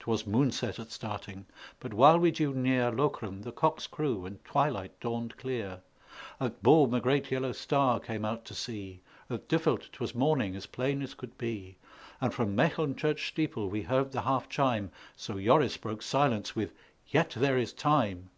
'Twas 0.00 0.24
moonset 0.24 0.80
at 0.80 0.90
starting; 0.90 1.46
but 1.78 1.94
while 1.94 2.18
we 2.18 2.32
drew 2.32 2.52
near 2.52 2.90
Lokeren, 2.90 3.42
the 3.42 3.52
cocks 3.52 3.86
crew 3.86 4.26
and 4.26 4.44
twilight 4.44 4.98
dawned 4.98 5.36
clear; 5.36 5.80
At 6.40 6.60
Boom 6.60 6.92
a 6.92 7.00
great 7.00 7.30
yellow 7.30 7.52
star 7.52 8.00
came 8.00 8.24
out 8.24 8.44
to 8.46 8.54
see; 8.54 9.00
At 9.30 9.46
Duffeld 9.48 9.88
'twas 9.92 10.12
morning 10.12 10.56
as 10.56 10.66
plain 10.66 11.02
as 11.02 11.14
could 11.14 11.38
be; 11.38 11.76
And 12.20 12.34
from 12.34 12.56
Mecheln 12.56 12.96
church 12.96 13.28
steeple 13.28 13.68
we 13.68 13.82
heard 13.82 14.10
the 14.10 14.22
half 14.22 14.48
chime 14.48 14.90
So 15.14 15.40
Joris 15.40 15.76
broke 15.76 16.02
silence 16.02 16.56
with 16.56 16.72
"Yet 17.06 17.30
there 17.38 17.56
is 17.56 17.72
time!" 17.72 18.30